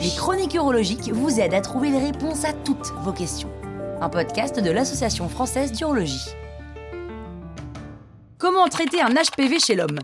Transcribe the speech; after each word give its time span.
Les 0.00 0.10
chroniques 0.16 0.54
urologiques 0.54 1.10
vous 1.12 1.40
aident 1.40 1.54
à 1.54 1.60
trouver 1.60 1.90
les 1.90 1.98
réponses 1.98 2.44
à 2.44 2.52
toutes 2.52 2.92
vos 3.02 3.12
questions. 3.12 3.50
Un 4.00 4.08
podcast 4.08 4.58
de 4.60 4.70
l'Association 4.70 5.28
française 5.28 5.72
d'urologie. 5.72 6.28
Comment 8.38 8.68
traiter 8.68 9.00
un 9.00 9.14
HPV 9.14 9.58
chez 9.58 9.74
l'homme? 9.74 9.98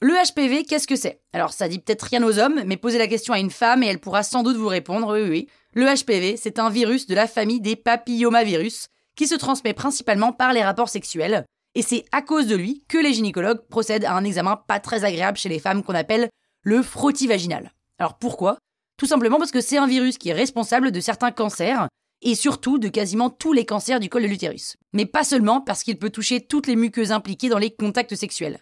Le 0.00 0.14
HPV, 0.14 0.64
qu'est-ce 0.64 0.88
que 0.88 0.96
c'est? 0.96 1.20
Alors, 1.32 1.52
ça 1.52 1.68
dit 1.68 1.78
peut-être 1.78 2.02
rien 2.02 2.22
aux 2.24 2.38
hommes, 2.38 2.62
mais 2.66 2.76
posez 2.76 2.98
la 2.98 3.06
question 3.06 3.34
à 3.34 3.38
une 3.38 3.50
femme 3.50 3.82
et 3.82 3.86
elle 3.86 4.00
pourra 4.00 4.22
sans 4.22 4.42
doute 4.42 4.56
vous 4.56 4.68
répondre. 4.68 5.16
Oui, 5.16 5.28
oui. 5.28 5.48
Le 5.74 5.86
HPV, 5.86 6.36
c'est 6.36 6.58
un 6.58 6.70
virus 6.70 7.06
de 7.06 7.14
la 7.14 7.28
famille 7.28 7.60
des 7.60 7.76
papillomavirus 7.76 8.88
qui 9.14 9.26
se 9.26 9.34
transmet 9.34 9.74
principalement 9.74 10.32
par 10.32 10.52
les 10.52 10.62
rapports 10.62 10.88
sexuels. 10.88 11.44
Et 11.74 11.82
c'est 11.82 12.04
à 12.12 12.22
cause 12.22 12.46
de 12.46 12.56
lui 12.56 12.84
que 12.88 12.98
les 12.98 13.14
gynécologues 13.14 13.66
procèdent 13.68 14.04
à 14.04 14.14
un 14.14 14.24
examen 14.24 14.56
pas 14.56 14.80
très 14.80 15.04
agréable 15.04 15.38
chez 15.38 15.48
les 15.48 15.58
femmes 15.58 15.82
qu'on 15.82 15.94
appelle 15.94 16.28
le 16.62 16.82
frottis 16.82 17.26
vaginal. 17.26 17.72
Alors 17.98 18.18
pourquoi? 18.18 18.58
Tout 18.98 19.06
simplement 19.06 19.38
parce 19.38 19.50
que 19.50 19.60
c'est 19.60 19.78
un 19.78 19.86
virus 19.86 20.18
qui 20.18 20.28
est 20.28 20.34
responsable 20.34 20.92
de 20.92 21.00
certains 21.00 21.32
cancers 21.32 21.88
et 22.20 22.34
surtout 22.34 22.78
de 22.78 22.88
quasiment 22.88 23.30
tous 23.30 23.52
les 23.52 23.66
cancers 23.66 24.00
du 24.00 24.08
col 24.08 24.22
de 24.22 24.28
l'utérus. 24.28 24.76
Mais 24.92 25.06
pas 25.06 25.24
seulement 25.24 25.60
parce 25.60 25.82
qu'il 25.82 25.98
peut 25.98 26.10
toucher 26.10 26.40
toutes 26.40 26.66
les 26.66 26.76
muqueuses 26.76 27.10
impliquées 27.12 27.48
dans 27.48 27.58
les 27.58 27.74
contacts 27.74 28.14
sexuels. 28.14 28.60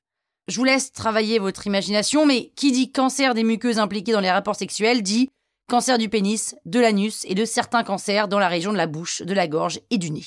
Je 0.49 0.57
vous 0.57 0.65
laisse 0.65 0.93
travailler 0.93 1.39
votre 1.39 1.67
imagination, 1.67 2.27
mais 2.27 2.53
qui 2.57 2.73
dit 2.73 2.91
cancer 2.91 3.35
des 3.35 3.45
muqueuses 3.45 3.79
impliquées 3.79 4.13
dans 4.13 4.21
les 4.21 4.31
rapports 4.31 4.57
sexuels 4.57 5.03
dit 5.03 5.29
cancer 5.69 5.99
du 5.99 6.09
pénis, 6.09 6.57
de 6.65 6.81
l'anus 6.81 7.25
et 7.27 7.35
de 7.35 7.45
certains 7.45 7.85
cancers 7.85 8.27
dans 8.27 8.41
la 8.41 8.49
région 8.49 8.73
de 8.73 8.77
la 8.77 8.89
bouche, 8.89 9.23
de 9.23 9.35
la 9.35 9.47
gorge 9.47 9.81
et 9.91 9.99
du 9.99 10.11
nez. 10.11 10.25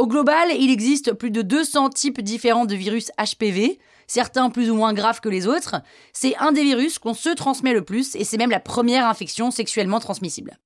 Au 0.00 0.06
global, 0.06 0.48
il 0.58 0.70
existe 0.70 1.12
plus 1.12 1.30
de 1.30 1.42
200 1.42 1.90
types 1.90 2.22
différents 2.22 2.64
de 2.64 2.74
virus 2.74 3.10
HPV, 3.18 3.78
certains 4.06 4.48
plus 4.48 4.70
ou 4.70 4.74
moins 4.74 4.94
graves 4.94 5.20
que 5.20 5.28
les 5.28 5.46
autres. 5.46 5.82
C'est 6.14 6.34
un 6.38 6.52
des 6.52 6.62
virus 6.62 6.98
qu'on 6.98 7.12
se 7.12 7.28
transmet 7.28 7.74
le 7.74 7.84
plus 7.84 8.16
et 8.16 8.24
c'est 8.24 8.38
même 8.38 8.48
la 8.48 8.60
première 8.60 9.06
infection 9.06 9.50
sexuellement 9.50 10.00
transmissible. 10.00 10.56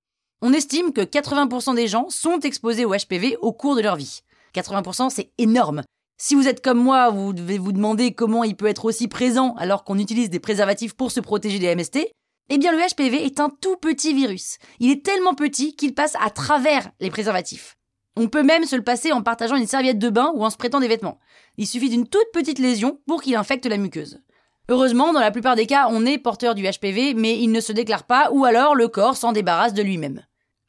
On 0.41 0.53
estime 0.53 0.93
que 0.93 1.01
80% 1.01 1.75
des 1.75 1.89
gens 1.89 2.11
sont 2.11 2.39
exposés 2.39 2.85
au 2.85 2.95
HPV 2.95 3.37
au 3.41 3.53
cours 3.53 3.75
de 3.75 3.81
leur 3.81 3.97
vie. 3.97 4.21
80% 4.55 5.11
c'est 5.11 5.33
énorme. 5.37 5.83
Si 6.17 6.37
vous 6.37 6.47
êtes 6.47 6.63
comme 6.63 6.79
moi, 6.79 7.11
vous 7.11 7.33
devez 7.33 7.59
vous 7.59 7.73
demander 7.73 8.15
comment 8.15 8.45
il 8.45 8.55
peut 8.55 8.69
être 8.69 8.85
aussi 8.85 9.09
présent 9.09 9.57
alors 9.57 9.83
qu'on 9.83 9.99
utilise 9.99 10.31
des 10.31 10.39
préservatifs 10.39 10.95
pour 10.95 11.11
se 11.11 11.19
protéger 11.19 11.59
des 11.59 11.75
MST. 11.75 12.09
Eh 12.51 12.59
bien 12.59 12.71
le 12.71 12.79
HPV 12.79 13.25
est 13.25 13.41
un 13.41 13.51
tout 13.51 13.75
petit 13.79 14.15
virus. 14.15 14.59
Il 14.79 14.93
est 14.93 15.05
tellement 15.05 15.35
petit 15.35 15.75
qu'il 15.75 15.93
passe 15.93 16.15
à 16.21 16.31
travers 16.31 16.89
les 17.01 17.11
préservatifs. 17.11 17.75
On 18.17 18.29
peut 18.29 18.45
même 18.45 18.65
se 18.65 18.77
le 18.77 18.85
passer 18.85 19.13
en 19.13 19.23
partageant 19.23 19.57
une 19.57 19.67
serviette 19.67 19.99
de 19.99 20.09
bain 20.09 20.33
ou 20.35 20.45
en 20.45 20.51
se 20.51 20.57
prêtant 20.57 20.79
des 20.79 20.89
vêtements. 20.89 21.19
Il 21.57 21.67
suffit 21.67 21.91
d'une 21.91 22.07
toute 22.07 22.31
petite 22.33 22.61
lésion 22.61 23.01
pour 23.07 23.23
qu'il 23.23 23.35
infecte 23.35 23.67
la 23.67 23.77
muqueuse. 23.77 24.21
Heureusement, 24.69 25.13
dans 25.13 25.21
la 25.21 25.31
plupart 25.31 25.57
des 25.57 25.67
cas, 25.67 25.89
on 25.91 26.07
est 26.07 26.19
porteur 26.19 26.55
du 26.55 26.63
HPV, 26.63 27.15
mais 27.15 27.39
il 27.39 27.51
ne 27.51 27.61
se 27.61 27.73
déclare 27.73 28.05
pas 28.05 28.31
ou 28.33 28.45
alors 28.45 28.75
le 28.75 28.89
corps 28.89 29.17
s'en 29.17 29.33
débarrasse 29.33 29.75
de 29.75 29.83
lui-même. 29.83 30.23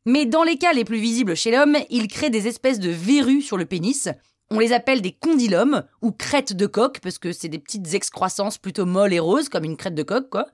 Mais 0.06 0.26
dans 0.26 0.44
les 0.44 0.58
cas 0.58 0.74
les 0.74 0.84
plus 0.84 0.98
visibles 0.98 1.36
chez 1.36 1.52
l'homme, 1.52 1.78
il 1.90 2.08
crée 2.08 2.30
des 2.30 2.48
espèces 2.48 2.80
de 2.80 2.90
verrues 2.90 3.42
sur 3.42 3.58
le 3.58 3.66
pénis. 3.66 4.10
On 4.52 4.60
les 4.60 4.74
appelle 4.74 5.02
des 5.02 5.14
condylomes 5.14 5.84
ou 6.02 6.12
crêtes 6.12 6.54
de 6.54 6.68
coq 6.68 7.00
parce 7.00 7.18
que 7.18 7.32
c'est 7.32 7.48
des 7.48 7.58
petites 7.58 7.94
excroissances 7.94 8.58
plutôt 8.58 8.86
molles 8.86 9.14
et 9.14 9.20
roses 9.20 9.50
comme 9.50 9.64
une 9.64 9.78
crête 9.78 9.96
de 9.96 10.04
coq 10.04 10.30
quoi. 10.30 10.46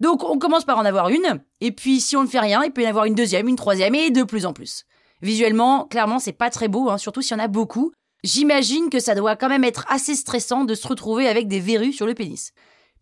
Donc 0.00 0.24
on 0.24 0.38
commence 0.38 0.64
par 0.64 0.78
en 0.78 0.84
avoir 0.84 1.10
une 1.10 1.42
et 1.60 1.72
puis 1.72 2.00
si 2.00 2.16
on 2.16 2.22
ne 2.22 2.28
fait 2.28 2.40
rien, 2.40 2.62
il 2.64 2.70
peut 2.70 2.82
y 2.82 2.86
en 2.86 2.90
avoir 2.90 3.04
une 3.04 3.14
deuxième, 3.14 3.48
une 3.48 3.56
troisième 3.56 3.94
et 3.94 4.10
de 4.10 4.22
plus 4.22 4.46
en 4.46 4.54
plus. 4.54 4.86
Visuellement, 5.24 5.86
clairement, 5.86 6.18
c'est 6.18 6.32
pas 6.32 6.50
très 6.50 6.68
beau, 6.68 6.90
hein, 6.90 6.98
surtout 6.98 7.22
s'il 7.22 7.34
y 7.34 7.40
en 7.40 7.44
a 7.44 7.48
beaucoup. 7.48 7.92
J'imagine 8.24 8.90
que 8.90 9.00
ça 9.00 9.14
doit 9.14 9.36
quand 9.36 9.48
même 9.48 9.64
être 9.64 9.86
assez 9.88 10.14
stressant 10.14 10.64
de 10.64 10.74
se 10.74 10.86
retrouver 10.86 11.28
avec 11.28 11.48
des 11.48 11.60
verrues 11.60 11.94
sur 11.94 12.06
le 12.06 12.12
pénis. 12.12 12.52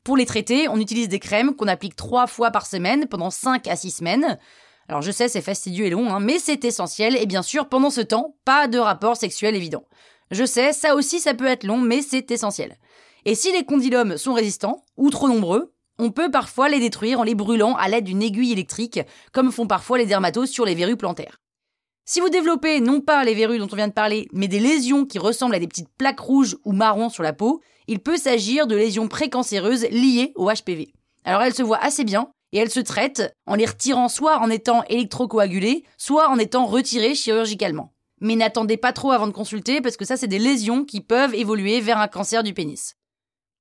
Pour 0.04 0.16
les 0.16 0.24
traiter, 0.24 0.68
on 0.68 0.78
utilise 0.78 1.08
des 1.08 1.18
crèmes 1.18 1.56
qu'on 1.56 1.66
applique 1.66 1.96
trois 1.96 2.28
fois 2.28 2.52
par 2.52 2.64
semaine 2.64 3.08
pendant 3.08 3.30
5 3.30 3.66
à 3.66 3.74
6 3.74 3.90
semaines. 3.90 4.38
Alors 4.88 5.02
je 5.02 5.10
sais, 5.10 5.26
c'est 5.26 5.42
fastidieux 5.42 5.86
et 5.86 5.90
long, 5.90 6.10
hein, 6.10 6.20
mais 6.20 6.38
c'est 6.38 6.64
essentiel, 6.64 7.16
et 7.16 7.26
bien 7.26 7.42
sûr, 7.42 7.68
pendant 7.68 7.90
ce 7.90 8.00
temps, 8.00 8.36
pas 8.44 8.68
de 8.68 8.78
rapport 8.78 9.16
sexuel 9.16 9.56
évident. 9.56 9.82
Je 10.30 10.44
sais, 10.44 10.72
ça 10.72 10.94
aussi, 10.94 11.18
ça 11.18 11.34
peut 11.34 11.46
être 11.46 11.64
long, 11.64 11.78
mais 11.78 12.02
c'est 12.02 12.30
essentiel. 12.30 12.78
Et 13.24 13.34
si 13.34 13.50
les 13.50 13.64
condylomes 13.64 14.16
sont 14.16 14.32
résistants, 14.32 14.84
ou 14.96 15.10
trop 15.10 15.26
nombreux, 15.26 15.74
on 15.98 16.12
peut 16.12 16.30
parfois 16.30 16.68
les 16.68 16.78
détruire 16.78 17.18
en 17.18 17.24
les 17.24 17.34
brûlant 17.34 17.74
à 17.74 17.88
l'aide 17.88 18.04
d'une 18.04 18.22
aiguille 18.22 18.52
électrique, 18.52 19.00
comme 19.32 19.50
font 19.50 19.66
parfois 19.66 19.98
les 19.98 20.06
dermatos 20.06 20.50
sur 20.50 20.64
les 20.64 20.76
verrues 20.76 20.96
plantaires. 20.96 21.41
Si 22.04 22.20
vous 22.20 22.30
développez 22.30 22.80
non 22.80 23.00
pas 23.00 23.22
les 23.24 23.34
verrues 23.34 23.58
dont 23.58 23.68
on 23.70 23.76
vient 23.76 23.88
de 23.88 23.92
parler, 23.92 24.28
mais 24.32 24.48
des 24.48 24.58
lésions 24.58 25.06
qui 25.06 25.20
ressemblent 25.20 25.54
à 25.54 25.60
des 25.60 25.68
petites 25.68 25.88
plaques 25.96 26.18
rouges 26.18 26.56
ou 26.64 26.72
marron 26.72 27.08
sur 27.08 27.22
la 27.22 27.32
peau, 27.32 27.62
il 27.86 28.00
peut 28.00 28.16
s'agir 28.16 28.66
de 28.66 28.74
lésions 28.74 29.06
précancéreuses 29.06 29.86
liées 29.90 30.32
au 30.34 30.50
HPV. 30.50 30.92
Alors 31.24 31.42
elles 31.42 31.54
se 31.54 31.62
voient 31.62 31.82
assez 31.82 32.02
bien 32.02 32.32
et 32.50 32.58
elles 32.58 32.70
se 32.70 32.80
traitent 32.80 33.32
en 33.46 33.54
les 33.54 33.66
retirant 33.66 34.08
soit 34.08 34.38
en 34.38 34.50
étant 34.50 34.82
électrocoagulées, 34.88 35.84
soit 35.96 36.28
en 36.28 36.38
étant 36.38 36.66
retirées 36.66 37.14
chirurgicalement. 37.14 37.92
Mais 38.20 38.34
n'attendez 38.34 38.76
pas 38.76 38.92
trop 38.92 39.12
avant 39.12 39.28
de 39.28 39.32
consulter 39.32 39.80
parce 39.80 39.96
que 39.96 40.04
ça 40.04 40.16
c'est 40.16 40.28
des 40.28 40.38
lésions 40.40 40.84
qui 40.84 41.00
peuvent 41.00 41.34
évoluer 41.34 41.80
vers 41.80 41.98
un 41.98 42.08
cancer 42.08 42.42
du 42.42 42.52
pénis. 42.52 42.96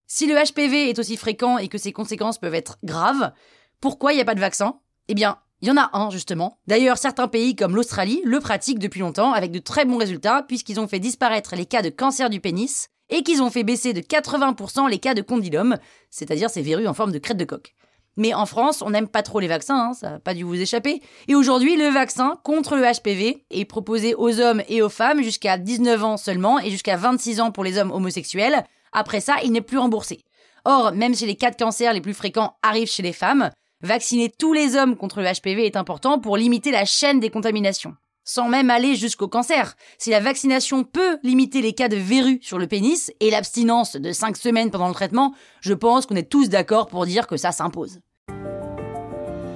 Si 0.08 0.26
le 0.26 0.36
HPV 0.36 0.90
est 0.90 1.00
aussi 1.00 1.16
fréquent 1.16 1.58
et 1.58 1.68
que 1.68 1.78
ses 1.78 1.94
conséquences 1.94 2.40
peuvent 2.40 2.56
être 2.56 2.78
graves, 2.84 3.32
pourquoi 3.80 4.14
il 4.14 4.16
n'y 4.16 4.22
a 4.22 4.26
pas 4.26 4.36
de 4.36 4.40
vaccin? 4.40 4.80
Eh 5.08 5.14
bien, 5.14 5.40
il 5.62 5.68
y 5.68 5.72
en 5.72 5.78
a 5.78 5.92
un, 5.94 6.10
justement. 6.10 6.58
D'ailleurs, 6.68 6.98
certains 6.98 7.28
pays 7.28 7.56
comme 7.56 7.76
l'Australie 7.76 8.22
le 8.24 8.40
pratiquent 8.40 8.80
depuis 8.80 9.02
longtemps 9.02 9.34
avec 9.34 9.52
de 9.52 9.60
très 9.60 9.86
bons 9.86 9.98
résultats 9.98 10.44
puisqu'ils 10.48 10.80
ont 10.80 10.88
fait 10.88 11.00
disparaître 11.00 11.56
les 11.56 11.66
cas 11.66 11.82
de 11.82 11.90
cancer 11.90 12.30
du 12.30 12.40
pénis 12.40 12.90
et 13.10 13.24
qu'ils 13.24 13.44
ont 13.44 13.50
fait 13.52 13.64
baisser 13.64 13.94
de 13.94 14.02
80% 14.02 14.90
les 14.90 14.98
cas 14.98 15.14
de 15.14 15.22
condylome, 15.22 15.78
c'est-à-dire 16.10 16.50
ces 16.50 16.62
verrues 16.62 16.88
en 16.88 16.94
forme 16.94 17.12
de 17.12 17.20
crête 17.20 17.38
de 17.38 17.46
coq. 17.46 17.76
Mais 18.18 18.34
en 18.34 18.46
France, 18.46 18.82
on 18.82 18.90
n'aime 18.90 19.08
pas 19.08 19.24
trop 19.24 19.40
les 19.40 19.48
vaccins, 19.48 19.90
hein, 19.90 19.94
ça 19.94 20.12
n'a 20.12 20.20
pas 20.20 20.34
dû 20.34 20.44
vous 20.44 20.60
échapper. 20.60 21.02
Et 21.28 21.36
aujourd'hui, 21.36 21.78
le 21.78 21.88
vaccin 21.88 22.40
contre 22.44 22.76
le 22.76 22.84
HPV 22.84 23.46
est 23.50 23.66
proposé 23.66 24.16
aux 24.16 24.40
hommes 24.42 24.64
et 24.68 24.82
aux 24.82 24.90
femmes 24.90 25.22
jusqu'à 25.22 25.58
19 25.58 26.04
ans 26.04 26.18
seulement 26.18 26.60
et 26.60 26.72
jusqu'à 26.72 26.98
26 26.98 27.40
ans 27.40 27.52
pour 27.52 27.64
les 27.64 27.78
hommes 27.78 27.92
homosexuels. 27.92 28.66
Après 28.92 29.22
ça, 29.22 29.38
il 29.44 29.52
n'est 29.52 29.62
plus 29.62 29.78
remboursé. 29.78 30.24
Or, 30.66 30.92
même 30.92 31.14
si 31.14 31.26
les 31.26 31.36
cas 31.36 31.52
de 31.52 31.56
cancer 31.56 31.94
les 31.94 32.02
plus 32.02 32.14
fréquents 32.14 32.58
arrivent 32.62 32.92
chez 32.92 33.02
les 33.02 33.14
femmes, 33.14 33.50
Vacciner 33.84 34.30
tous 34.30 34.54
les 34.54 34.76
hommes 34.76 34.96
contre 34.96 35.22
le 35.22 35.26
HPV 35.26 35.66
est 35.66 35.76
important 35.76 36.20
pour 36.20 36.38
limiter 36.38 36.70
la 36.70 36.86
chaîne 36.86 37.20
des 37.20 37.32
contaminations. 37.32 37.96
Sans 38.24 38.48
même 38.48 38.70
aller 38.70 38.96
jusqu'au 38.96 39.28
cancer. 39.28 39.76
Si 39.98 40.12
la 40.12 40.20
vaccination 40.20 40.84
peut 40.84 41.18
limiter 41.24 41.64
les 41.64 41.74
cas 41.74 41.88
de 41.88 41.96
verrues 41.96 42.38
sur 42.44 42.60
le 42.60 42.68
pénis 42.68 43.12
et 43.20 43.32
l'abstinence 43.32 43.96
de 43.96 44.12
5 44.12 44.38
semaines 44.38 44.70
pendant 44.70 44.88
le 44.88 44.94
traitement, 44.94 45.34
je 45.62 45.74
pense 45.74 46.06
qu'on 46.06 46.16
est 46.16 46.30
tous 46.30 46.48
d'accord 46.48 46.86
pour 46.86 47.08
dire 47.08 47.26
que 47.26 47.38
ça 47.38 47.52
s'impose. 47.52 48.02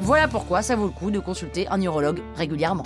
Voilà 0.02 0.28
pourquoi 0.28 0.63
ça 0.63 0.75
vaut 0.75 0.86
le 0.86 0.92
coup 0.92 1.12
de 1.12 1.19
consulter 1.19 1.68
un 1.68 1.80
urologue 1.80 2.24
régulièrement. 2.36 2.86